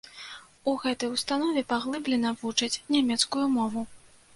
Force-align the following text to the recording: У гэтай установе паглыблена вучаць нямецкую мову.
У 0.71 0.73
гэтай 0.85 1.11
установе 1.17 1.65
паглыблена 1.75 2.35
вучаць 2.43 2.75
нямецкую 2.97 3.45
мову. 3.59 3.91